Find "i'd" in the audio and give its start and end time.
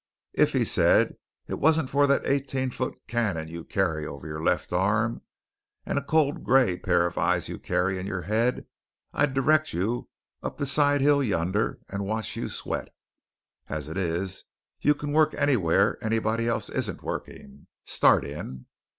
9.13-9.35